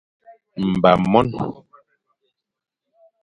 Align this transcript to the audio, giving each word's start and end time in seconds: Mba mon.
Mba 0.69 0.91
mon. 1.11 1.29